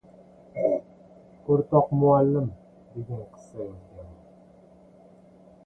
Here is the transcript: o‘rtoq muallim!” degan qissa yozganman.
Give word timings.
o‘rtoq 1.55 1.91
muallim!” 2.03 2.49
degan 2.95 3.23
qissa 3.35 3.63
yozganman. 3.67 4.11